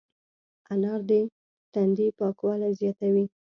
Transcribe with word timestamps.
انار 0.73 1.01
د 1.09 1.11
تندي 1.73 2.07
پاکوالی 2.19 2.71
زیاتوي. 2.79 3.25